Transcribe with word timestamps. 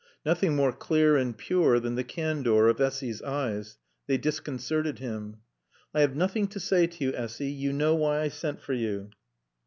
Nothing 0.25 0.55
more 0.55 0.73
clear 0.73 1.15
and 1.15 1.37
pure 1.37 1.79
than 1.79 1.93
the 1.93 2.03
candor 2.03 2.67
of 2.67 2.81
Essy's 2.81 3.21
eyes. 3.21 3.77
They 4.07 4.17
disconcerted 4.17 4.97
him. 4.97 5.37
"I 5.93 6.01
have 6.01 6.15
nothing 6.15 6.47
to 6.47 6.59
say 6.59 6.87
to 6.87 7.03
you, 7.03 7.13
Essy. 7.13 7.51
You 7.51 7.71
know 7.71 7.93
why 7.93 8.21
I 8.21 8.29
sent 8.29 8.61
for 8.63 8.73
you." 8.73 9.11